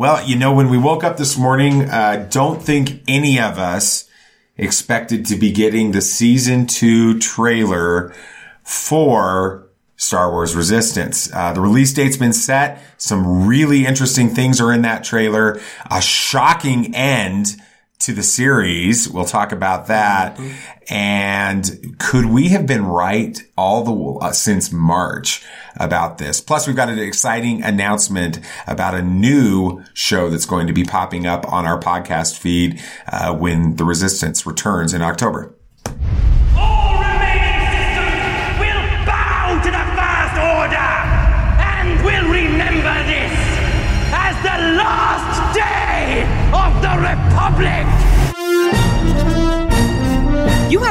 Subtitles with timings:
[0.00, 4.08] Well, you know, when we woke up this morning, uh, don't think any of us
[4.56, 8.14] expected to be getting the season two trailer
[8.62, 11.30] for Star Wars Resistance.
[11.30, 12.82] Uh, the release date's been set.
[12.96, 15.60] Some really interesting things are in that trailer.
[15.90, 17.56] A shocking end
[18.00, 19.08] to the series.
[19.08, 20.36] We'll talk about that.
[20.36, 20.92] Mm-hmm.
[20.92, 25.44] And could we have been right all the uh, since March
[25.76, 26.40] about this?
[26.40, 31.26] Plus, we've got an exciting announcement about a new show that's going to be popping
[31.26, 35.54] up on our podcast feed uh, when the Resistance returns in October.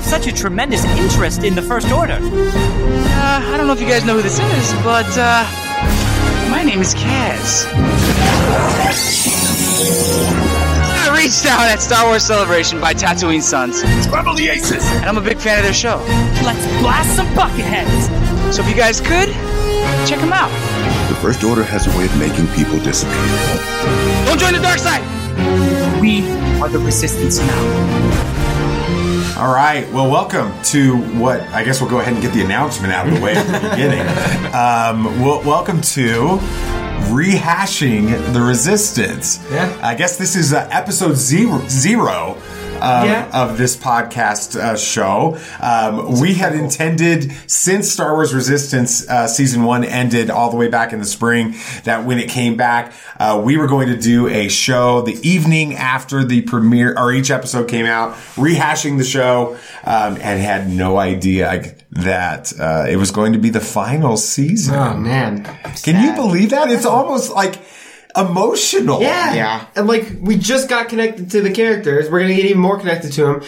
[0.09, 2.17] Such a tremendous interest in the First Order.
[2.19, 5.45] Uh, I don't know if you guys know who this is, but uh,
[6.49, 7.67] my name is Kaz.
[10.97, 13.83] I reached out at Star Wars Celebration by Tatooine Sons.
[14.03, 14.83] Scramble the aces!
[14.93, 15.97] And I'm a big fan of their show.
[16.43, 18.51] Let's blast some bucketheads!
[18.51, 19.29] So if you guys could,
[20.09, 20.49] check them out.
[21.09, 23.13] The First Order has a way of making people disappear.
[24.25, 25.03] Don't join the dark side!
[26.01, 26.27] We
[26.61, 28.18] are the Resistance now.
[29.39, 29.89] All right.
[29.93, 33.13] Well, welcome to what I guess we'll go ahead and get the announcement out of
[33.15, 34.05] the way at the beginning.
[34.49, 36.37] Um, well, welcome to
[37.13, 39.39] rehashing the resistance.
[39.49, 39.79] Yeah.
[39.81, 42.35] I guess this is uh, episode zero, zero
[42.81, 43.29] um, Yeah.
[43.33, 45.37] of this podcast uh, show.
[45.61, 50.67] Um, we had intended since Star Wars Resistance uh, season one ended all the way
[50.67, 54.27] back in the spring that when it came back, uh, we were going to do
[54.27, 59.55] a show the evening after the premiere or each episode came out, rehashing the show,
[59.83, 64.75] um, and had no idea that uh, it was going to be the final season.
[64.75, 65.43] Oh man.
[65.83, 66.69] Can you believe that?
[66.71, 67.55] It's almost like
[68.27, 69.01] emotional.
[69.01, 69.33] Yeah.
[69.33, 69.65] Yeah.
[69.75, 72.09] And like we just got connected to the characters.
[72.09, 73.43] We're gonna get even more connected to them,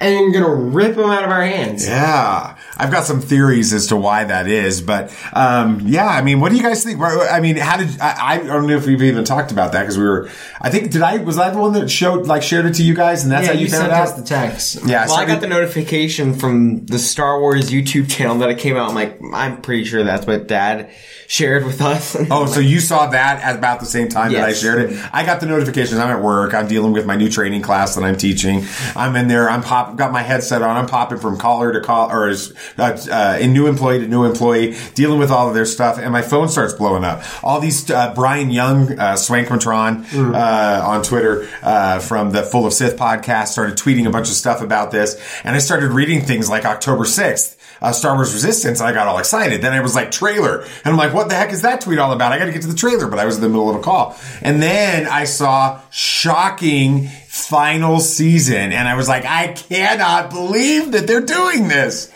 [0.00, 1.86] and you're gonna rip them out of our hands.
[1.86, 6.40] Yeah, I've got some theories as to why that is, but um, yeah, I mean,
[6.40, 7.00] what do you guys think?
[7.00, 9.98] I mean, how did I, I don't know if we've even talked about that because
[9.98, 10.30] we were.
[10.60, 12.94] I think did I was I the one that showed like shared it to you
[12.94, 14.08] guys, and that's yeah, how you, you found sent out.
[14.08, 14.78] us the text.
[14.86, 18.76] yeah, Well, I got the notification from the Star Wars YouTube channel that it came
[18.76, 18.88] out.
[18.88, 20.90] I'm like, I'm pretty sure that's what Dad
[21.28, 22.16] shared with us.
[22.28, 25.08] Oh, so you saw that at about the same time that I shared it.
[25.12, 25.98] I got the notifications.
[26.00, 26.54] I'm at work.
[26.54, 28.64] I'm dealing with my new training class that I'm teaching.
[28.94, 29.48] I'm in there.
[29.48, 29.96] I'm pop.
[29.96, 30.76] Got my headset on.
[30.76, 34.76] I'm popping from caller to call or uh, uh, in new employee to new employee,
[34.94, 37.22] dealing with all of their stuff, and my phone starts blowing up.
[37.44, 42.72] All these uh, Brian Young, uh, Swankmatron uh, on Twitter uh, from the Full of
[42.72, 46.48] Sith podcast started tweeting a bunch of stuff about this, and I started reading things
[46.48, 49.62] like October 6th uh, Star Wars Resistance, and I got all excited.
[49.62, 50.62] Then I was like, trailer.
[50.62, 52.32] And I'm like, what the heck is that tweet all about?
[52.32, 53.80] I got to get to the trailer, but I was in the middle of a
[53.80, 54.16] call.
[54.42, 61.06] And then I saw shocking final season, and I was like, I cannot believe that
[61.06, 62.12] they're doing this.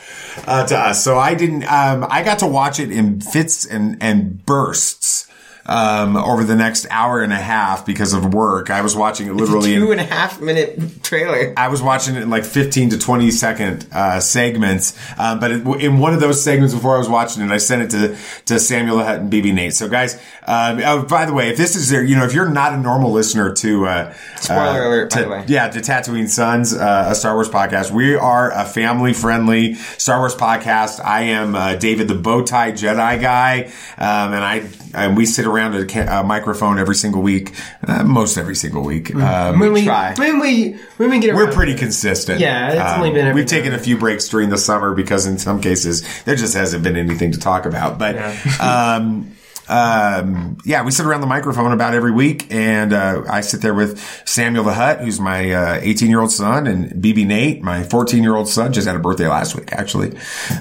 [0.46, 1.02] Uh, to us.
[1.04, 5.29] So I didn't, um, I got to watch it in fits and, and bursts.
[5.70, 9.34] Um, over the next hour and a half because of work, I was watching it
[9.34, 11.54] literally Two and a half minute trailer.
[11.56, 15.64] I was watching it in like 15 to 20 second uh, segments, um, but it,
[15.80, 18.16] in one of those segments before I was watching it, I sent it to
[18.46, 19.74] to Samuel Hutt and BB Nate.
[19.74, 22.48] So guys, um, oh, by the way, if this is there, you know, if you're
[22.48, 25.44] not a normal listener to uh, Spoiler uh, alert, by the way.
[25.46, 27.92] yeah, to Tatooine Sons, uh, a Star Wars podcast.
[27.92, 31.00] We are a family friendly Star Wars podcast.
[31.04, 35.46] I am uh, David, the bow tie Jedi guy, um, and I and we sit
[35.46, 37.52] around a, ca- a microphone every single week,
[37.86, 39.14] uh, most every single week.
[39.14, 40.14] Um, when we try.
[40.16, 42.40] when we when we get we're pretty consistent.
[42.40, 45.26] Yeah, it's Um, only been every We've taken a few breaks during the summer because
[45.26, 47.98] in some cases there just hasn't been anything to talk about.
[47.98, 48.16] But
[48.60, 49.32] um,
[49.70, 53.72] um, yeah, we sit around the microphone about every week, and uh, I sit there
[53.72, 58.22] with Samuel the Hutt, who's my 18 year old son, and BB Nate, my 14
[58.22, 60.16] year old son, just had a birthday last week actually,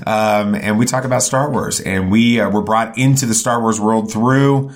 [0.05, 3.59] um, and we talk about Star Wars, and we uh, were brought into the Star
[3.59, 4.71] Wars world through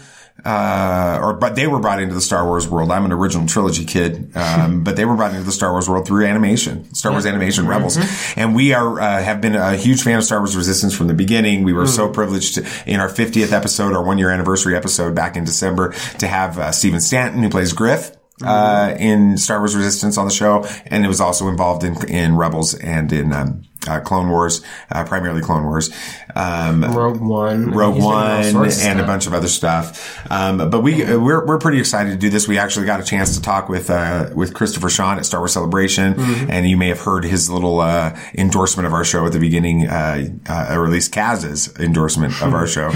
[0.45, 2.91] uh, or but they were brought into the Star Wars world.
[2.91, 6.05] I'm an original trilogy kid, um, but they were brought into the Star Wars world
[6.05, 7.97] through animation, Star Wars animation Rebels,
[8.35, 11.13] and we are uh, have been a huge fan of Star Wars Resistance from the
[11.13, 11.63] beginning.
[11.63, 15.37] We were so privileged to, in our 50th episode, our one year anniversary episode back
[15.37, 18.11] in December, to have uh, Stephen Stanton who plays Griff.
[18.43, 22.35] Uh, in Star Wars Resistance on the show, and it was also involved in in
[22.35, 25.89] Rebels and in um, uh, Clone Wars, uh, primarily Clone Wars.
[26.35, 30.19] Um, Rogue One, Rogue He's been in all One and a bunch of other stuff.
[30.31, 32.47] Um, but we we're we're pretty excited to do this.
[32.47, 35.53] We actually got a chance to talk with uh, with Christopher Sean at Star Wars
[35.53, 36.51] Celebration, Mm-hmm.
[36.51, 39.87] and you may have heard his little uh, endorsement of our show at the beginning,
[39.87, 42.91] uh, uh, or at least Kaz's endorsement of our show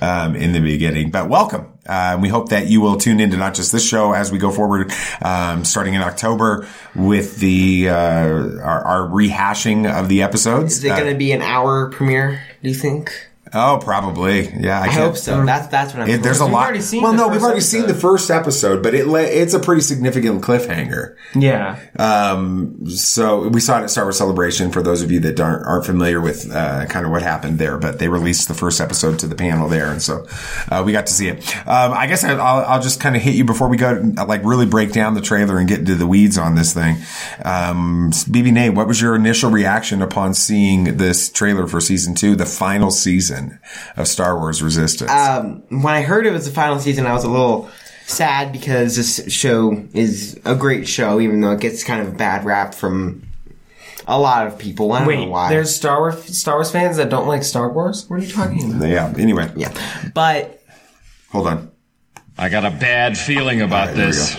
[0.00, 1.10] um, in the beginning.
[1.10, 1.72] But welcome.
[1.88, 4.50] Uh, we hope that you will tune into not just this show as we go
[4.50, 4.92] forward,
[5.22, 10.78] um, starting in October with the uh, our, our rehashing of the episodes.
[10.78, 12.40] Is it Uh, going to be an hour premiere?
[12.62, 13.27] Do you think?
[13.52, 14.48] Oh, probably.
[14.58, 15.44] Yeah, I, I hope so.
[15.44, 16.08] That's that's what I'm.
[16.08, 16.64] It, there's a We've lot.
[16.64, 19.82] already seen well, no, we've already seen the first episode, but it it's a pretty
[19.82, 21.16] significant cliffhanger.
[21.34, 21.78] Yeah.
[21.98, 24.70] Um, so we saw it at Star Wars Celebration.
[24.72, 27.78] For those of you that aren't, aren't familiar with uh, kind of what happened there,
[27.78, 30.26] but they released the first episode to the panel there, and so
[30.70, 31.38] uh, we got to see it.
[31.66, 34.44] Um, I guess I, I'll, I'll just kind of hit you before we go, like
[34.44, 36.96] really break down the trailer and get into the weeds on this thing.
[37.44, 42.34] Um, BB Nate, what was your initial reaction upon seeing this trailer for season two,
[42.36, 43.37] the final season
[43.96, 45.10] of Star Wars Resistance?
[45.10, 47.70] um, when I heard it was the final season, I was a little
[48.06, 52.16] sad because this show is a great show, even though it gets kind of a
[52.16, 53.22] bad rap from
[54.06, 54.92] a lot of people.
[54.92, 55.48] I don't know Wait, why.
[55.50, 58.08] there's Star Wars Star Wars fans that don't like Star Wars.
[58.08, 58.88] What are you talking about?
[58.88, 59.12] yeah.
[59.18, 59.72] Anyway, yeah,
[60.14, 60.62] but
[61.30, 61.70] hold on.
[62.38, 64.36] I got a bad feeling about here we this.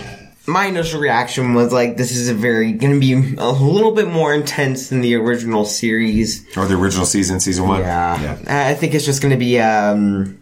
[0.50, 0.58] Go.
[0.58, 4.08] my initial reaction was like, this is a very going to be a little bit
[4.08, 6.44] more intense than the original series.
[6.56, 7.80] Or the original season, season one.
[7.80, 8.68] Yeah, Yeah.
[8.70, 10.40] I think it's just going to be um,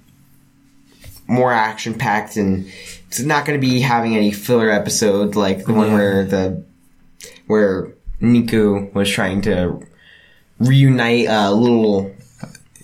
[1.27, 2.71] more action packed, and
[3.09, 6.65] it's not going to be having any filler episodes like the one where the
[7.47, 9.81] where Neeku was trying to
[10.59, 12.15] reunite a little.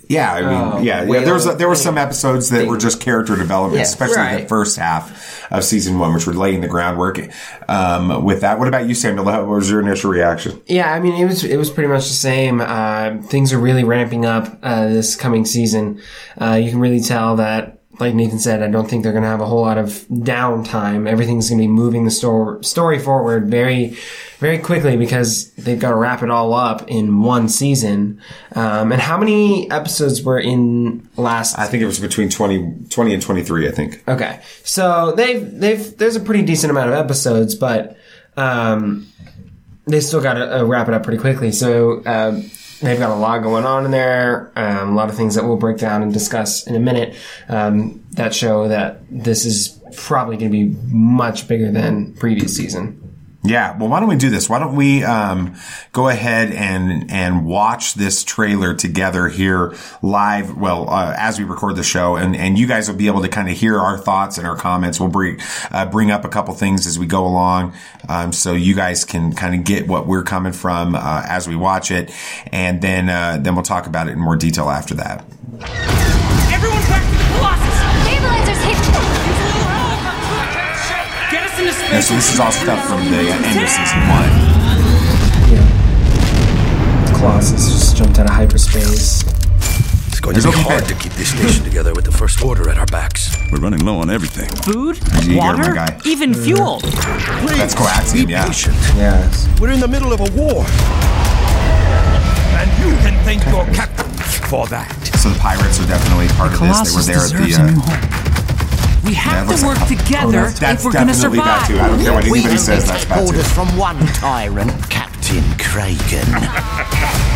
[0.09, 1.21] Yeah, I mean, Oh, yeah, yeah.
[1.25, 2.69] There was there were some episodes that thing.
[2.69, 6.61] were just character development, Yeah, especially the first half of season one, which were laying
[6.61, 7.21] the groundwork.
[7.69, 9.25] Um, with that, what about you, Samuel?
[9.25, 10.61] What was your initial reaction?
[10.67, 12.61] Yeah, I mean, it was it was pretty much the same.
[12.61, 16.01] Uh, things are really ramping up uh, this coming season.
[16.41, 19.29] Uh, you can really tell that, like Nathan said, I don't think they're going to
[19.29, 21.09] have a whole lot of downtime.
[21.09, 23.97] Everything's going to be moving the story story forward very,
[24.39, 28.21] very quickly because they've got to wrap it all up in one season.
[28.53, 31.59] Um, and how many episodes were in last?
[31.59, 33.69] I think it was between 20, 20 and twenty three.
[33.69, 34.03] I think.
[34.09, 37.97] Okay, so they've they've there's a pretty decent amount of episodes, but
[38.37, 39.07] um,
[39.87, 41.53] they still got to uh, wrap it up pretty quickly.
[41.53, 42.51] So um,
[42.85, 45.57] they've got a lot going on in there, um, a lot of things that we'll
[45.57, 47.17] break down and discuss in a minute.
[47.49, 53.01] Um, that show that this is probably going to be much bigger than previous season.
[53.47, 53.77] Yeah.
[53.77, 54.49] Well, why don't we do this?
[54.49, 55.55] Why don't we um,
[55.93, 60.57] go ahead and and watch this trailer together here live?
[60.57, 63.29] Well, uh, as we record the show, and and you guys will be able to
[63.29, 64.99] kind of hear our thoughts and our comments.
[64.99, 67.75] We'll bring uh, bring up a couple things as we go along,
[68.09, 71.55] um, so you guys can kind of get what we're coming from uh, as we
[71.55, 72.11] watch it,
[72.51, 75.23] and then uh, then we'll talk about it in more detail after that.
[76.51, 78.09] Everyone back to the Colossus!
[78.09, 79.14] Stabilizers hit.
[81.65, 84.31] Get us into And so this is all stuff from the end of season one.
[87.19, 89.23] Colossus just jumped out of hyperspace.
[90.09, 92.69] It's going to be no hard to keep this station together with the First Order
[92.69, 93.35] at our backs.
[93.51, 94.49] We're running low on everything.
[94.63, 95.99] Food, You my water, guy.
[96.05, 96.81] even fuel.
[96.81, 98.47] That's coaxium, Be yeah.
[98.47, 98.75] patient.
[98.97, 99.49] Yes.
[99.61, 100.65] We're in the middle of a war.
[102.61, 104.11] And you can thank your captain
[104.49, 104.93] for that.
[105.19, 106.61] So the pirates are definitely part of this.
[106.61, 107.63] They were Colossus there at deserves the.
[107.63, 108.24] a new Uh, home.
[109.05, 111.45] We have to work like- together oh, that's if we're going to definitely survive.
[111.45, 111.79] that too.
[111.79, 112.87] I don't care what anybody says.
[112.87, 113.27] That's bad too.
[113.27, 116.31] Orders from one tyrant, Captain Kragan.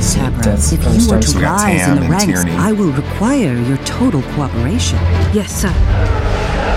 [0.00, 2.52] Sabra, if you Star are to rise in the ranks, Tierney.
[2.52, 4.98] I will require your total cooperation.
[5.32, 5.72] Yes, sir.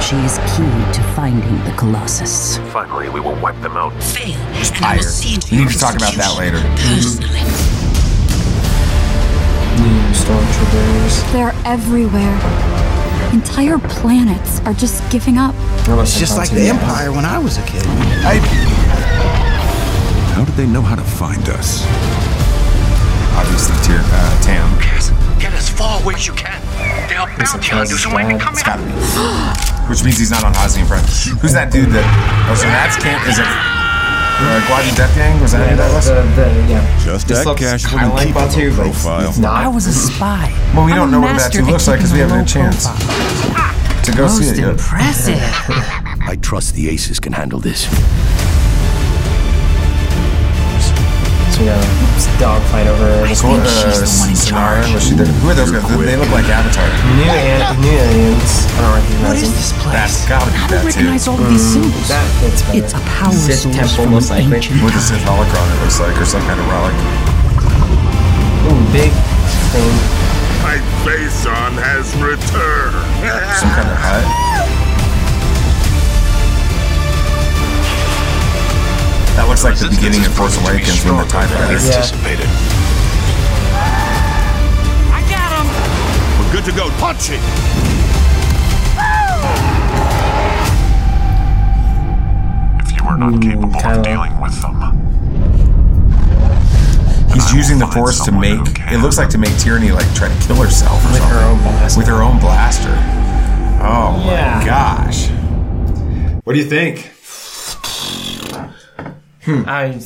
[0.02, 2.58] She is key to finding the Colossus.
[2.72, 3.92] Finally, we will wipe them out.
[4.02, 4.40] Fail.
[4.64, 5.06] Tired.
[5.52, 6.60] We need to talk about that later.
[6.78, 7.69] Personally.
[10.30, 11.34] New stormtroopers.
[11.34, 12.40] They're everywhere.
[13.34, 15.56] Entire planets are just giving up.
[15.88, 17.84] It's Just like the Empire when I was a kid.
[20.36, 21.84] How did they know how to find us?
[23.36, 24.80] Obviously, Tier, uh, Tam.
[25.40, 26.62] Get as far away as you can.
[27.10, 28.80] They're bounty hunters who might be coming It's.
[29.90, 31.08] Which means he's not on Hazi in front.
[31.42, 32.06] Who's that dude that?
[32.50, 33.28] Oh, so that's Camp.
[33.28, 33.79] Is it
[34.40, 35.40] uh, Guavian Death Gang?
[35.42, 36.08] Was that who that was?
[36.08, 37.04] The, the, yeah.
[37.04, 39.46] Just This act looks casual kinda like keep a Batuu, low profile.
[39.46, 40.52] I was a spy.
[40.74, 42.50] Well, we I'm don't know what master Batuu looks like because we haven't had a
[42.50, 44.04] a chance profile.
[44.04, 44.70] to go see it yet.
[44.70, 45.40] impressive.
[46.30, 47.84] I trust the Aces can handle this.
[51.50, 54.94] So we got a dogfight over this Cool, think she's the one in charge.
[54.94, 55.26] was she there?
[55.26, 55.84] Who are those guys?
[55.90, 56.86] They, they look like Avatar.
[57.18, 58.70] new, an- new aliens.
[58.78, 58.94] I don't
[60.30, 61.10] gotta be How do that you too.
[61.10, 61.82] recognize all of these hmm.
[61.82, 62.08] symbols?
[62.08, 62.62] That fits.
[62.70, 64.62] It's a power Sith source temple, from most likely.
[64.62, 66.94] ancient With a Sith holocron, it looks like, or some kind of relic.
[68.70, 69.10] Ooh, big
[69.74, 69.96] thing.
[70.62, 72.94] My Faison has returned.
[73.58, 74.22] Some kind of Hutt.
[79.34, 81.90] That looks like the beginning of Force Awakens when the TIE fighters.
[81.90, 82.06] Yeah.
[82.06, 82.50] Anticipated.
[85.10, 85.66] I got him!
[86.38, 86.92] We're good to go.
[87.02, 87.42] Punch it.
[93.18, 94.76] Not hmm, capable of dealing with them.
[97.34, 98.60] He's using the force to make.
[98.92, 101.38] It looks like to make Tierney like try to kill herself or With something.
[101.38, 102.00] her own blaster.
[102.00, 102.90] With her own blaster.
[103.82, 104.60] Oh Yeah.
[104.60, 105.30] my gosh.
[106.44, 107.12] What do you think?
[109.46, 109.64] Hmm.
[109.68, 109.86] I,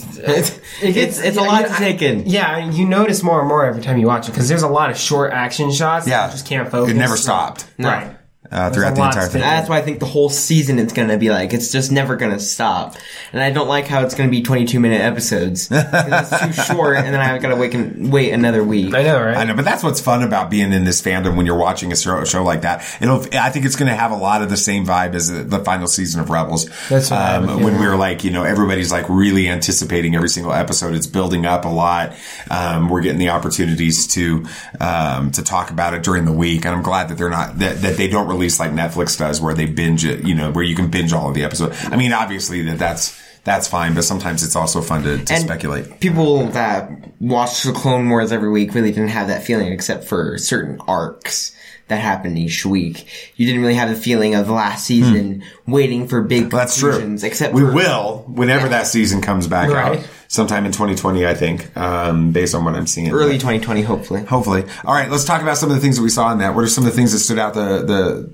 [0.82, 2.26] It's it's a lot to take in.
[2.28, 4.90] Yeah, you notice more and more every time you watch it because there's a lot
[4.92, 6.08] of short action shots.
[6.08, 6.22] Yeah.
[6.22, 6.94] that you just can't focus.
[6.94, 7.66] It never stopped.
[7.80, 8.16] Right.
[8.54, 9.42] Uh, throughout the entire thing.
[9.42, 12.40] That's why I think the whole season it's gonna be like it's just never gonna
[12.40, 12.96] stop,
[13.32, 15.70] and I don't like how it's gonna be 22 minute episodes.
[15.72, 18.94] it's too short, and then I've gotta wait and wait another week.
[18.94, 19.38] I know, right?
[19.38, 21.96] I know, but that's what's fun about being in this fandom when you're watching a
[21.96, 22.84] show, show like that.
[23.02, 25.44] It'll, I think it's going to have a lot of the same vibe as the,
[25.44, 26.70] the final season of Rebels.
[26.90, 30.30] That's what um, would- when we were like, you know, everybody's like really anticipating every
[30.30, 30.94] single episode.
[30.94, 32.14] It's building up a lot.
[32.52, 34.46] Um, we're getting the opportunities to
[34.80, 37.82] um, to talk about it during the week, and I'm glad that they're not that,
[37.82, 40.26] that they don't release like Netflix does, where they binge it.
[40.26, 41.78] You know, where you can binge all of the episodes.
[41.86, 45.44] I mean, obviously that that's that's fine, but sometimes it's also fun to, to And
[45.44, 46.00] speculate.
[46.00, 50.38] People that watch the Clone Wars every week really didn't have that feeling, except for
[50.38, 51.56] certain arcs
[51.90, 53.08] that happened each week.
[53.36, 54.94] You didn't really have the feeling of the last hmm.
[54.94, 56.92] season waiting for big That's true.
[56.92, 60.00] conclusions, except we will whenever that season comes back Right.
[60.00, 63.12] out, sometime in 2020, I think, um, based on what I'm seeing.
[63.12, 64.24] early 2020, hopefully.
[64.24, 64.64] Hopefully.
[64.84, 66.56] All right, let's talk about some of the things that we saw in that.
[66.56, 68.32] What are some of the things that stood out the the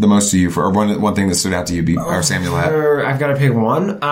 [0.00, 1.96] the most to you, for, or one one thing that stood out to you, B-
[1.96, 2.54] or Samuel?
[2.54, 2.72] Had?
[2.72, 3.90] Uh, I've got to pick one.
[3.90, 3.98] Um,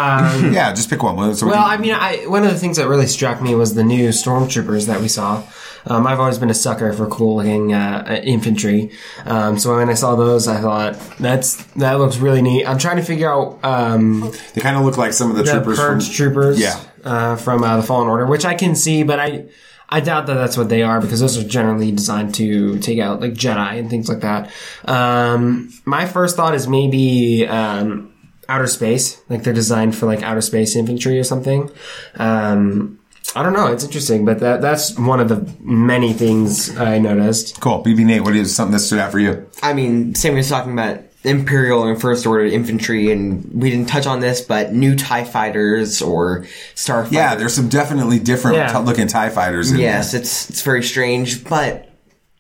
[0.53, 1.15] yeah, just pick one.
[1.15, 3.41] One- so we well, can- I mean, I, one of the things that really struck
[3.41, 5.45] me was the new stormtroopers that we saw.
[5.87, 8.91] Um, I've always been a sucker for cool looking uh, infantry.
[9.25, 12.67] Um, so when I saw those, I thought that's that looks really neat.
[12.67, 15.53] I'm trying to figure out um, they kind of look like some of the, the
[15.53, 16.79] troopers purge from troopers, Yeah.
[17.05, 19.49] Uh, from uh, the Fallen Order, which I can see, but I
[19.89, 23.21] I doubt that that's what they are because those are generally designed to take out
[23.21, 24.51] like Jedi and things like that.
[24.85, 28.13] Um, my first thought is maybe um,
[28.49, 31.71] outer space, like they're designed for like outer space infantry or something.
[32.17, 32.99] Um,
[33.35, 33.67] I don't know.
[33.67, 37.61] It's interesting, but that that's one of the many things I noticed.
[37.61, 37.83] Cool.
[37.83, 39.49] BB Nate, what is something that stood out for you?
[39.63, 44.07] I mean, Sam was talking about Imperial and First Order infantry, and we didn't touch
[44.07, 47.13] on this, but new TIE fighters or Starfighters.
[47.13, 48.73] Yeah, there's some definitely different Yeah.
[48.73, 49.71] t- looking Tie fighters.
[49.71, 50.21] In yes, there.
[50.21, 51.89] it's it's very strange, but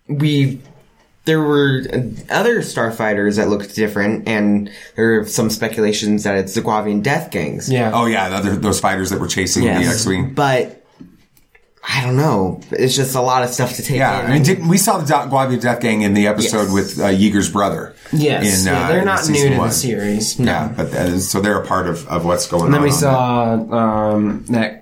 [0.08, 0.60] we
[1.24, 1.82] there were
[2.30, 7.30] other starfighters that looked different, and there are some speculations that it's the Guavian Death
[7.30, 7.70] Gangs.
[7.70, 7.90] Yeah.
[7.92, 10.32] Oh yeah, the other, those fighters that were chasing the X-wing.
[10.34, 10.77] but
[11.90, 12.60] I don't know.
[12.70, 13.96] It's just a lot of stuff to take.
[13.96, 14.26] Yeah, in.
[14.26, 16.72] I mean, didn't, we saw the Do- Guavian Death Gang in the episode Yes.
[16.72, 17.94] with uh, Yeager's brother.
[18.12, 19.68] Yes, in, uh, yeah, they're in not new to one.
[19.68, 20.38] the series.
[20.38, 22.84] Yeah, but that is, so they're a part of, of what's going And then on.
[22.84, 23.52] we on saw
[24.12, 24.77] um, that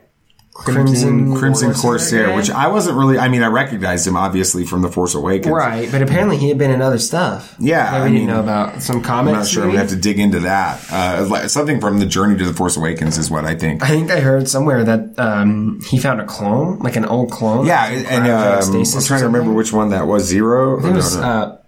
[0.73, 2.37] Crimson Crimson Corsair, guy.
[2.37, 3.18] which I wasn't really.
[3.18, 5.54] I mean, I recognized him obviously from the Force Awakens.
[5.54, 7.54] Right, but apparently he had been in other stuff.
[7.58, 9.62] Yeah, that we I didn't mean, know about some I'm not sure.
[9.62, 10.85] I'm gonna have to dig into that.
[10.90, 13.82] Uh, like, something from the Journey to the Force Awakens is what I think.
[13.82, 17.66] I think I heard somewhere that um, he found a clone, like an old clone.
[17.66, 20.25] Yeah, and cryogenic um, I'm trying to remember which one that was.
[20.26, 20.78] Zero.
[20.78, 21.58] I think it was, uh,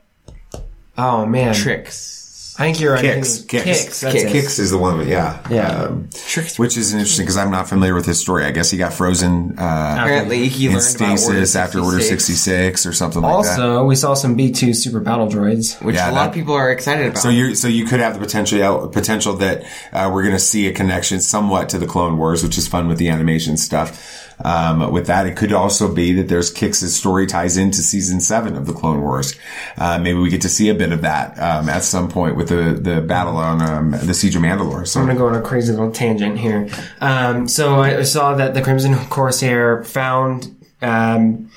[0.97, 2.18] oh man, Tricks.
[2.61, 3.05] I think you're right.
[3.05, 4.01] I think Kix, it was Kix, Kix.
[4.01, 4.33] That's it.
[4.33, 5.07] Kix is the one.
[5.07, 5.83] Yeah, Yeah.
[5.85, 6.09] Um,
[6.57, 8.45] which is interesting because I'm not familiar with his story.
[8.45, 9.57] I guess he got frozen.
[9.57, 12.83] Uh, Apparently he in learned about stasis Order after Order 66.
[12.83, 13.61] 66 or something like that.
[13.61, 16.35] Also, we saw some B two super battle droids, which Yeah, a lot that- of
[16.35, 17.19] people are excited about.
[17.23, 19.63] So you so you could have the potential potential that
[19.93, 22.89] uh, we're going to see a connection somewhat to the Clone Wars, which is fun
[22.89, 24.18] with the animation stuff.
[24.45, 28.57] Um, with that, it could also be that there's Kix' story ties into season seven
[28.57, 29.35] of the Clone Wars.
[29.77, 32.49] Uh, maybe we get to see a bit of that um, at some point with
[32.49, 34.87] the the battle on um, the Siege of Mandalore.
[34.87, 36.69] So I'm gonna go on a crazy little tangent here.
[37.01, 41.51] Um, so I saw that the Crimson Corsair found um,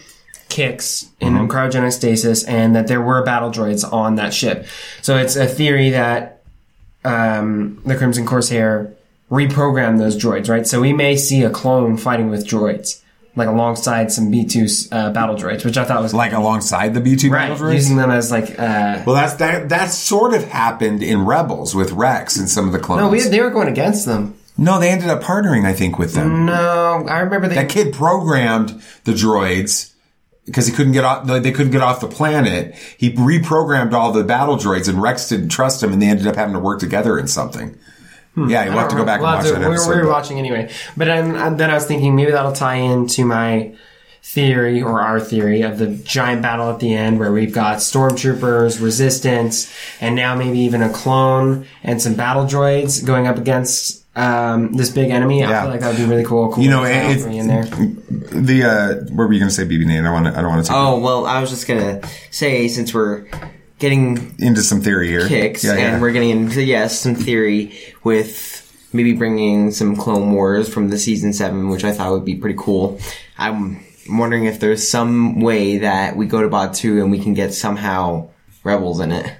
[0.49, 1.47] Kix in Mm-hmm.
[1.51, 4.65] cryogenic stasis, and that there were battle droids on that ship.
[5.01, 6.41] So it's a theory that
[7.05, 8.91] um, the Crimson Corsair
[9.31, 10.67] reprogrammed those droids, right?
[10.67, 13.01] So we may see a clone fighting with droids.
[13.33, 16.99] Like alongside some B two uh, battle droids, which I thought was like alongside the
[16.99, 17.75] B two right, battle droids?
[17.75, 21.93] using them as like uh, well, that's that that sort of happened in Rebels with
[21.93, 22.99] Rex and some of the clones.
[22.99, 24.37] no, we, they were going against them.
[24.57, 26.45] No, they ended up partnering, I think, with them.
[26.45, 29.93] No, I remember they that kid programmed the droids
[30.45, 31.25] because he couldn't get off.
[31.25, 32.75] They couldn't get off the planet.
[32.97, 36.35] He reprogrammed all the battle droids, and Rex didn't trust him, and they ended up
[36.35, 37.79] having to work together in something.
[38.37, 39.27] Yeah, you I have to go back know.
[39.27, 39.95] and watch We'll that to- we were- episode.
[39.95, 43.73] We were watching anyway, but then, then I was thinking maybe that'll tie into my
[44.23, 48.81] theory or our theory of the giant battle at the end where we've got stormtroopers,
[48.81, 54.73] resistance, and now maybe even a clone and some battle droids going up against um,
[54.73, 55.43] this big enemy.
[55.43, 56.51] I feel like that would be really cool.
[56.53, 57.63] cool You know, little it- battle in there.
[57.65, 59.99] the uh, what were you going to say, BB Nate?
[59.99, 60.37] I don't want to.
[60.37, 63.25] I don't want to take Oh well, I was just gonna say since we're
[63.81, 65.21] getting into some theory here.
[65.21, 65.93] Kix Yeah, yeah.
[65.93, 68.59] and we're getting into yes some theory with
[68.93, 72.57] maybe bringing some Clone Wars from the season seven, which I thought would be pretty
[72.59, 72.99] cool.
[73.37, 77.53] I'm wondering if there's some way that we go to Batuu and we can get
[77.53, 78.29] somehow
[78.63, 79.33] Rebels in it.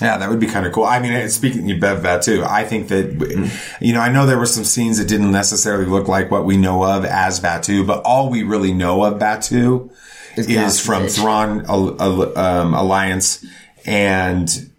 [0.00, 0.84] Yeah, that would be kind of cool.
[0.84, 3.50] I mean, speaking of Bev Batuu, I think that,
[3.80, 6.56] you know, I know there were some scenes that didn't necessarily look like what we
[6.56, 9.90] know of as Batuu, but all we really know of Batuu
[10.36, 11.06] Is is, from.
[11.06, 13.44] Thrawn um, Alliance
[13.84, 14.70] and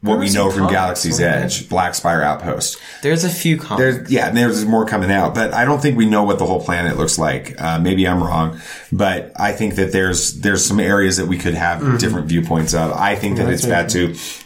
[0.00, 1.18] what we know from Galaxy's?
[1.18, 2.78] Edge, Black Spire Outpost.
[3.02, 3.78] There's a few comics.
[3.98, 6.62] There's, yeah, there's more coming out, but I don't think we know what the whole
[6.62, 7.58] planet looks like.
[7.60, 8.60] Uh, maybe I'm wrong,
[8.92, 11.96] but I think that there's there's some areas that we could have Mm-hmm.
[11.96, 12.92] different viewpoints of.
[12.92, 14.44] I think that it's Batuu.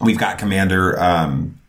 [0.00, 1.60] We've got Commander um,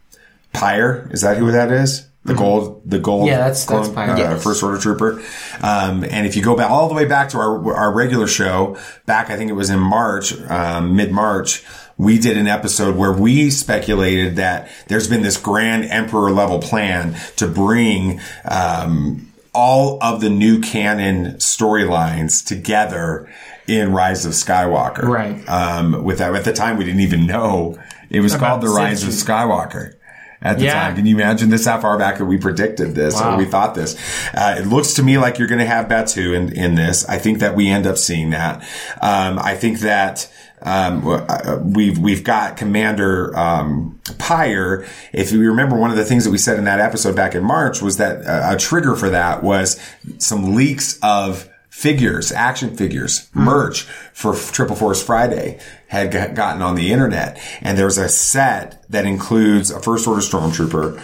[0.51, 1.07] Pyre.
[1.11, 2.07] Is that who that is?
[2.25, 3.27] The gold, the gold, Mm-hmm.
[3.29, 4.11] Yeah, that's- that's clone, Pyre.
[4.11, 4.43] uh, Yes.
[4.43, 5.21] first order trooper.
[5.61, 8.77] Um, and if you go back all the way back to our our regular show,
[9.05, 11.63] back I think it was in March, um, mid March,
[11.97, 17.15] we did an episode where we speculated that there's been this grand emperor level plan
[17.37, 23.29] to bring um, all of the new canon storylines together
[23.67, 25.03] in Rise of Skywalker.
[25.03, 25.47] Right.
[25.47, 27.77] Um, with that, at the time, we didn't even know
[28.09, 29.93] it was About called the Rise of Skywalker.
[30.41, 30.73] At the Yeah.
[30.73, 31.65] time, can you imagine this?
[31.65, 33.95] How far back that we predicted this, or we thought this?
[34.33, 37.07] Uh, it looks to me like you're going to have Batuu in in this.
[37.07, 38.61] I think that we end up seeing that.
[39.01, 40.27] Um, I think that
[40.61, 44.85] um, uh, we've we've got Commander um, Pyre.
[45.13, 47.43] If you remember, one of the things that we said in that episode back in
[47.43, 49.79] March was that uh, a trigger for that was
[50.17, 51.47] some leaks of
[51.85, 53.81] figures, action figures, merch
[54.13, 57.37] for Triple Force Friday had got- gotten on the internet.
[57.61, 60.97] And there's a set that includes a First Order Stormtrooper,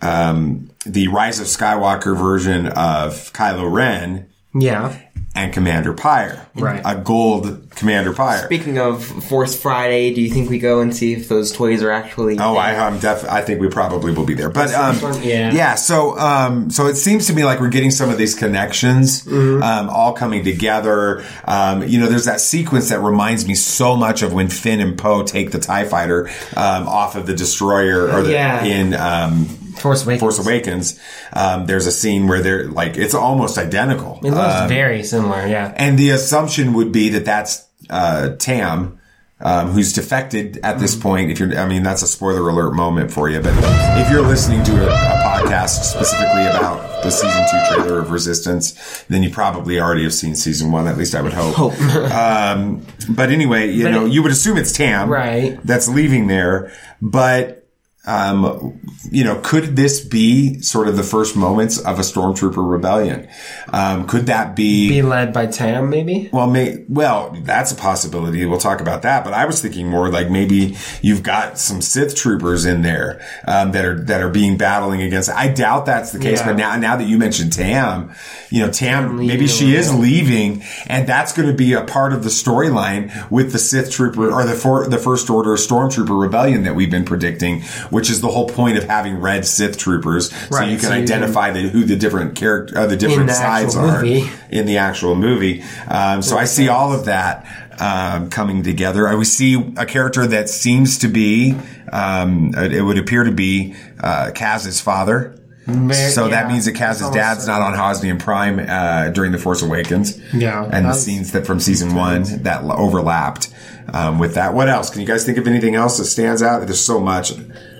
[0.00, 4.92] um, the Rise of Skywalker version of Kylo Ren, Yeah.
[5.36, 6.46] And Commander Pyre.
[6.54, 6.80] Right.
[6.84, 8.44] A gold Commander Pyre.
[8.46, 11.90] Speaking of Force Friday, do you think we go and see if those toys are
[11.90, 12.38] actually?
[12.38, 15.52] Oh, I, I'm def- I think we probably will be there, but um, Yeah.
[15.52, 15.74] yeah.
[15.74, 19.62] So, um, so it seems to me like we're getting some of these connections, Mm-hmm.
[19.62, 21.22] um, all coming together.
[21.44, 24.96] Um, you know, there's that sequence that reminds me so much of when Finn and
[24.98, 28.64] Poe take the Tie Fighter um, off of the destroyer, or the, Yeah.
[28.64, 29.46] in um,
[29.78, 30.20] Force Awakens.
[30.20, 31.00] Force Awakens.
[31.32, 34.18] Um, there's a scene where they're like it's almost identical.
[34.24, 35.46] It looks Um, very similar.
[35.46, 35.72] Yeah.
[35.76, 38.98] and the assumption would be that that's uh, Tam,
[39.40, 41.30] um, who's defected at this point.
[41.30, 43.40] If you're, I mean, that's a spoiler alert moment for you.
[43.40, 43.52] But
[44.00, 49.04] if you're listening to a, a podcast specifically about the season two trailer of Resistance,
[49.08, 50.88] then you probably already have seen season one.
[50.88, 51.74] At least I would hope.
[52.12, 55.58] um, but anyway, you But know, it- you would assume it's Tam, Right.
[55.64, 57.62] That's leaving there, but.
[58.06, 63.28] Um, you know, could this be sort of the first moments of a stormtrooper rebellion?
[63.72, 66.30] Um, could that Be be led by Tam, maybe?
[66.32, 68.44] well, may, well, that's a possibility.
[68.46, 69.24] We'll talk about that.
[69.24, 73.72] But I was thinking more like maybe you've got some Sith troopers in there um,
[73.72, 75.28] that are that are being battling against.
[75.30, 76.40] I doubt that's the case.
[76.40, 76.46] Yeah.
[76.46, 78.14] But now, now that you mentioned Tam,
[78.50, 82.22] you know, Tam, maybe she is leaving, and that's going to be a part of
[82.22, 86.74] the storyline with the Sith trooper or the for, the First Order Stormtrooper rebellion that
[86.74, 87.62] we've been predicting,
[87.96, 90.94] which is the whole point of having red Sith troopers, so Right, you can so
[90.94, 94.30] you can- identify the, who the different character, uh, the different the sides are movie.
[94.50, 95.64] in the actual movie.
[95.88, 97.46] Um, so I see all of that
[97.80, 99.08] um, coming together.
[99.08, 101.56] I we see a character that seems to be,
[101.92, 105.32] um, it would appear to be uh, Kaz's father.
[105.66, 109.62] Very- so that means that Kaz's dad's not on Hosnian Prime uh, during the Force
[109.62, 110.16] Awakens.
[110.32, 113.48] Yeah, and the scenes that from season one that overlapped
[113.92, 114.54] um, with that.
[114.54, 114.90] What else?
[114.90, 116.60] Can you guys think of anything else that stands out?
[116.66, 117.32] There's so much.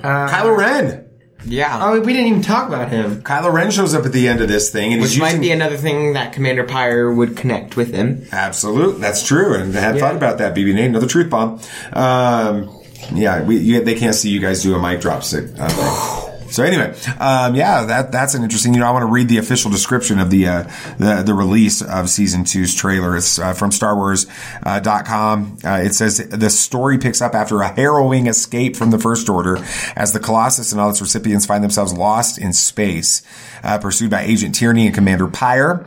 [0.07, 1.03] Uh, Kylo Ren.
[1.45, 1.79] Yeah.
[1.81, 3.23] Oh, we didn't even talk about him.
[3.23, 5.51] Kylo Ren shows up at the end of this thing, and Which might using be
[5.53, 8.27] another thing that Commander Pyre would connect with him.
[8.33, 9.01] Absolute.
[9.01, 9.55] That's true.
[9.55, 10.01] And I had Yeah.
[10.01, 10.87] thought about that, BB Nate.
[10.87, 11.61] Another truth bomb.
[11.93, 12.71] Um,
[13.15, 16.23] yeah, we, you, they can't see you guys do a mic drop sick, uh.
[16.51, 18.75] So anyway, um, yeah, that that's an interesting.
[18.75, 20.63] You know, I want to read the official description of the uh,
[20.99, 23.17] the, the release of season two's trailer.
[23.17, 25.59] It's uh, from StarWars.com.
[25.65, 29.59] Uh, it says the story picks up after a harrowing escape from the First Order,
[29.95, 33.23] as the Colossus and all its recipients find themselves lost in space,
[33.63, 35.87] uh, pursued by Agent Tierney and Commander Pyre.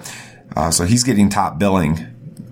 [0.56, 2.09] Uh, so he's getting top billing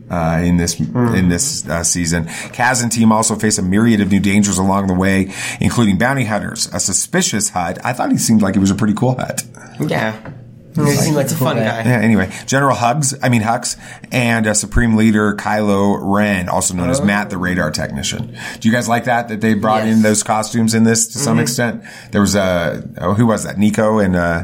[0.10, 2.26] uh, in this in this uh, season.
[2.26, 6.26] Kaz and team also face a myriad of new dangers along the way, including bounty
[6.26, 7.84] hunters, a suspicious Hutt.
[7.86, 9.44] I thought he seemed like he was a pretty cool Hutt.
[9.80, 10.34] Yeah.
[10.76, 11.64] He seemed like a fun guy.
[11.64, 11.90] guy.
[11.90, 13.78] Yeah, anyway, General Hugs, I mean Hux,
[14.12, 18.38] and uh, Supreme Leader Kylo Ren, also known as Matt, the radar technician.
[18.60, 19.28] Do you guys like that?
[19.30, 19.96] That they brought Yes.
[19.96, 21.84] in those costumes in this to some extent?
[22.12, 23.58] There was a oh, who was that?
[23.58, 24.44] Nico and uh,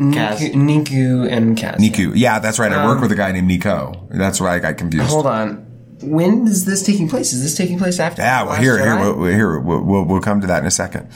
[0.00, 0.38] Kaz.
[0.38, 1.76] Neeku, Neeku and Kaz.
[1.76, 2.12] Neeku.
[2.14, 2.72] Yeah, that's right.
[2.72, 4.06] I work Um, with a guy named Nico.
[4.10, 5.08] That's why I got confused.
[5.10, 5.66] Hold on.
[6.02, 7.32] When is this taking place?
[7.34, 8.22] Is this taking place after?
[8.22, 9.16] Yeah, well, Last here, here, Jedi?
[9.18, 11.08] we'll, here, we'll, we'll, we'll come to that in a second.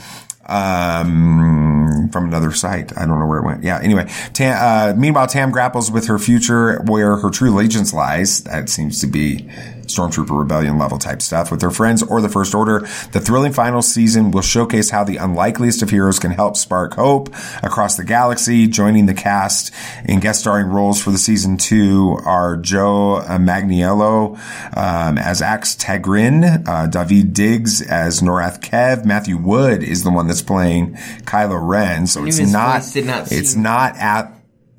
[0.47, 2.95] Um, from another site.
[2.97, 3.63] I don't know where it went.
[3.63, 3.79] Yeah.
[3.81, 8.41] Anyway, Tam, uh, meanwhile, Tam grapples with her future, where her true allegiance lies.
[8.43, 9.49] That seems to be
[9.87, 12.87] Stormtrooper Rebellion level type stuff with their friends or the First Order.
[13.11, 17.29] The thrilling final season will showcase how the unlikeliest of heroes can help spark hope
[17.63, 18.67] across the galaxy.
[18.67, 19.73] Joining the cast
[20.05, 24.37] in guest starring roles for the season two are Joe Manganiello
[24.77, 30.27] um, as Axe Tagrin, uh, Daveed Diggs as Norath Kev, Matthew Wood is the one
[30.27, 32.07] that's playing Kylo Ren.
[32.07, 34.34] So it's not not it's not at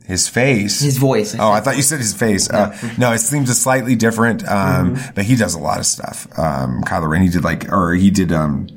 [0.06, 0.80] his face.
[0.80, 1.34] His voice.
[1.38, 2.48] Oh, I thought you said his face.
[2.48, 4.42] Uh, no, it seems a slightly different.
[4.46, 5.14] Um, Mm-hmm.
[5.14, 6.26] but he does a lot of stuff.
[6.38, 8.68] Um, Kylo Ren, he did like, or he did, um,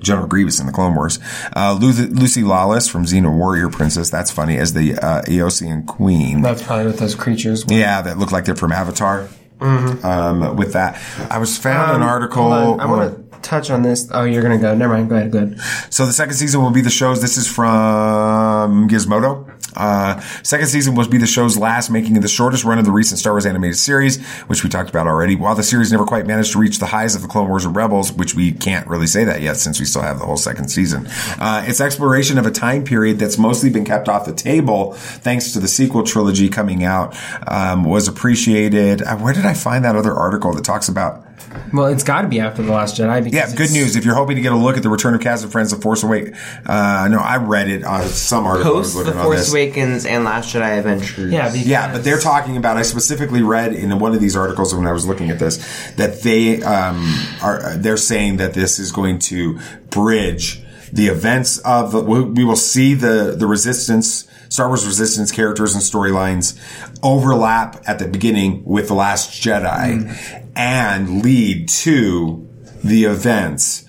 [0.00, 1.18] General Grievous in the Clone Wars.
[1.56, 4.10] Uh, Lucy, Lucy Lawless from Xena Warrior Princess.
[4.10, 6.40] That's funny as the, uh, Aeosian Queen.
[6.40, 7.74] That's probably what those creatures were.
[7.74, 9.28] Yeah, that look like they're from Avatar.
[9.60, 12.52] Um, with that, I was found an Um, article.
[12.80, 14.08] I want to touch on this.
[14.12, 14.72] Oh, you're gonna go.
[14.76, 15.08] Never mind.
[15.08, 15.32] Go ahead.
[15.32, 15.60] Go ahead.
[15.90, 17.20] So the second season will be the shows.
[17.20, 19.50] This is from Gizmodo.
[19.76, 22.90] Uh, second season will be the show's last, making it the shortest run of the
[22.90, 25.36] recent Star Wars animated series, which we talked about already.
[25.36, 27.74] While the series never quite managed to reach the highs of the Clone Wars and
[27.74, 30.68] Rebels, which we can't really say that yet since we still have the whole second
[30.68, 31.06] season.
[31.38, 35.52] Uh, its exploration of a time period that's mostly been kept off the table thanks
[35.52, 39.02] to the sequel trilogy coming out um, was appreciated.
[39.02, 41.27] Uh, where did I find that other article that talks about?
[41.72, 43.24] Well, it's got to be after the Last Jedi.
[43.24, 43.96] Because Yeah, good news.
[43.96, 45.82] If you're hoping to get a look at the Return of Kaz and Friends of
[45.82, 48.74] Force Awakens, uh, no, I read it on some article.
[48.74, 49.50] I was Post The Force this.
[49.50, 51.32] Awakens and Last Jedi Adventures.
[51.32, 52.76] Yeah, because Yeah, but they're talking about.
[52.76, 55.56] I specifically read in one of these articles when I was looking at this
[55.96, 57.04] that they um,
[57.42, 57.76] are.
[57.76, 59.58] They're saying that this is going to
[59.90, 61.92] bridge the events of.
[61.92, 64.27] The, we we will see the the resistance.
[64.48, 66.58] Star Wars Resistance characters and storylines
[67.02, 70.48] overlap at the beginning with The Last Jedi mm-hmm.
[70.56, 72.48] and lead to
[72.84, 73.84] the events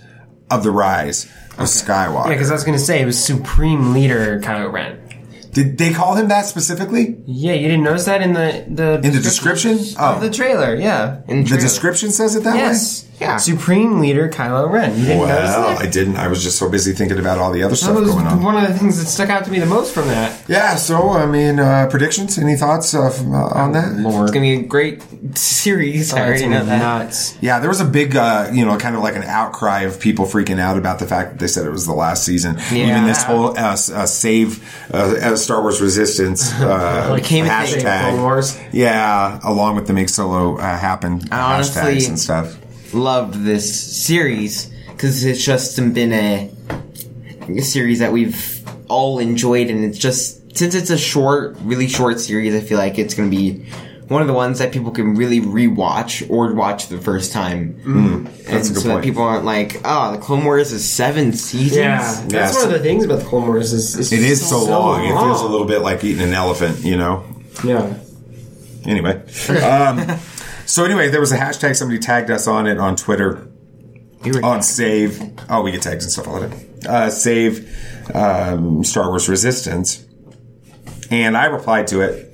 [0.51, 1.25] of the rise
[1.57, 2.27] of Skywalker.
[2.27, 4.99] Yeah, because I was gonna say it was Supreme Leader Kylo Ren.
[5.51, 7.17] Did they call him that specifically?
[7.25, 9.79] Yeah, you didn't notice that in the the In the description?
[9.97, 10.15] Oh.
[10.15, 10.31] of the oh.
[10.31, 10.75] trailer.
[10.75, 11.61] Yeah, The trailer.
[11.61, 13.08] description says it that yes, way?
[13.19, 13.37] Yeah.
[13.37, 14.97] Supreme Leader Kylo Ren.
[14.97, 15.79] You didn't notice Well, that?
[15.81, 16.15] I didn't.
[16.15, 18.41] I was just so busy thinking about all the other stuff That was going on.
[18.41, 20.41] one of the things that stuck out to me the most from that.
[20.47, 22.37] Yeah, so, I mean, uh, predictions?
[22.37, 23.91] Any thoughts uh, f- uh, on that?
[23.93, 25.03] It's gonna be a great
[25.37, 26.13] series.
[26.13, 26.79] I already know that.
[26.79, 27.37] nuts.
[27.41, 30.25] Yeah, there was a big, uh, you know, kind of like an outcry of people
[30.25, 32.57] freaking out about the fact that they said it was the last season.
[32.71, 37.81] Even this whole uh, uh, save uh, uh, Star Wars Resistance uh, Became a thing.
[37.83, 38.09] hashtag.
[38.11, 38.57] Clone Wars.
[38.71, 42.57] Yeah, along with the Make Solo uh, happen honestly- hashtags and stuff.
[42.93, 46.51] Loved this series because it's just been a,
[47.47, 52.19] a series that we've all enjoyed, and it's just since it's a short, really short
[52.19, 52.55] series.
[52.55, 53.65] I feel like it's gonna be.
[54.07, 58.25] One of the ones that people can really rewatch or watch the first time, and
[58.25, 61.75] That's a good so that people aren't like, "Oh, the Clone Wars is seven seasons."
[61.75, 62.55] Yeah, that's Yes.
[62.55, 65.05] one of the things about the Clone Wars is, is It is so, long.
[65.05, 67.23] It feels a little bit like eating an elephant, you know?
[67.63, 67.93] Yeah.
[68.85, 69.21] Anyway.
[69.63, 70.19] Um,
[70.69, 71.75] so anyway, there was a hashtag.
[71.75, 73.47] Somebody tagged us on it on Twitter.
[74.23, 75.19] You were on save.
[75.49, 76.79] Oh, we get tags and stuff all the time.
[76.87, 77.67] Uh, save
[78.15, 80.05] um, Star Wars Resistance,
[81.09, 82.27] and I replied to it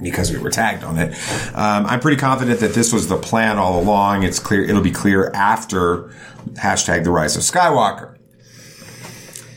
[0.00, 1.14] because we were tagged on it.
[1.54, 4.22] Um, I'm pretty confident that this was the plan all along.
[4.22, 4.62] It's clear.
[4.62, 6.14] It'll be clear after
[6.54, 8.16] hashtag The Rise of Skywalker.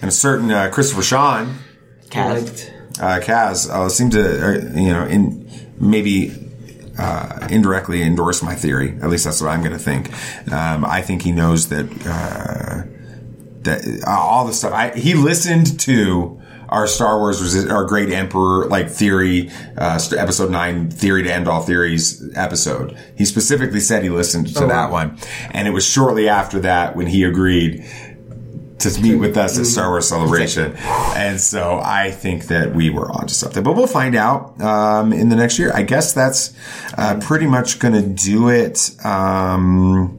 [0.02, 1.58] And a certain uh, Christopher Sean
[2.10, 2.72] cast.
[3.00, 5.48] uh, Kaz uh, seemed to, uh, you know, in
[5.80, 6.51] maybe
[7.02, 8.98] uh, indirectly endorse my theory.
[9.02, 10.10] At least that's what I'm going to think.
[10.52, 12.84] Um, I think he knows that uh,
[13.64, 14.74] that uh, all the stuff.
[14.74, 16.38] I, he listened to
[16.70, 21.62] our Star Wars, our Great Emperor like theory, uh, episode nine theory to end all
[21.62, 22.98] theories episode.
[23.18, 24.92] He specifically said he listened to Oh, that wow.
[24.92, 25.18] one,
[25.52, 27.84] and it was shortly after that when he agreed
[28.82, 30.76] to meet with us at Star Wars Celebration.
[30.78, 35.30] And so I think that we were onto something, but we'll find out, um, in
[35.30, 35.72] the next year.
[35.74, 36.54] I guess that's,
[36.98, 40.18] uh, pretty much going to do it, um,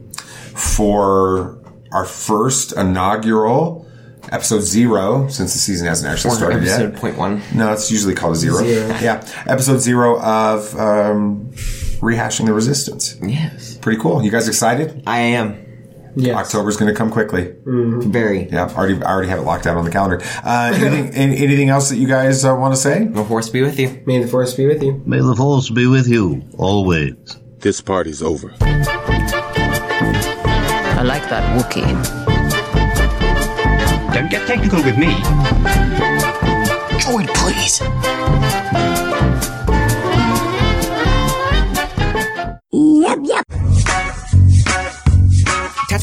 [0.55, 1.57] for
[1.91, 3.85] our first inaugural
[4.31, 6.81] episode zero, since the season hasn't actually started yet.
[6.81, 7.41] episode point one.
[7.53, 8.63] No, it's usually called a zero.
[8.63, 8.87] Zero.
[9.01, 9.27] Yeah.
[9.45, 11.51] Episode zero of, um,
[11.99, 13.15] rehashing the resistance.
[13.21, 14.23] Yes, Pretty cool.
[14.23, 15.03] You guys excited?
[15.05, 15.62] I am
[16.15, 16.35] Yes.
[16.35, 17.55] October's going to come quickly.
[17.65, 18.47] very.
[18.49, 20.21] Yeah, already I already have it locked out on the calendar.
[20.43, 23.05] Uh, anything any- anything else that you guys uh, want to say?
[23.05, 24.01] The force be with you.
[24.05, 25.01] May the force be with you.
[25.05, 27.15] May the force be with you always.
[27.59, 28.53] This party's over.
[30.95, 31.93] I like that Wookiee.
[34.13, 35.07] Don't get technical with me.
[36.99, 37.81] Droid, please.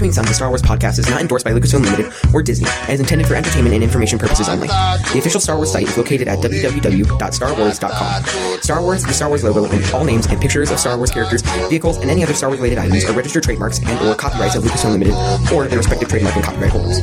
[0.01, 0.15] Yep.
[0.15, 3.01] Sons, a Star Wars podcast, is not endorsed by Lucasfilm Limited or Disney and is
[3.01, 4.69] intended for entertainment and information purposes only.
[4.69, 8.61] The official Star Wars site is located at www.starwars.com.
[8.63, 11.43] Star Wars, the Star Wars logo, and all names and pictures of Star Wars characters,
[11.69, 14.65] vehicles, and any other Star Wars related items are registered trademarks and or copyrights of
[14.65, 15.13] Lucasfilm Limited
[15.53, 17.01] or their respective trademark and copyright holders.